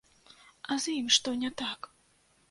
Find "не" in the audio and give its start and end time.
1.41-1.51